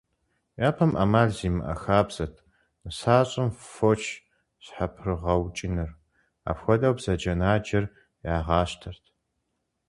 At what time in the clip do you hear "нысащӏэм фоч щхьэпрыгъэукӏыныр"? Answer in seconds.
2.83-5.91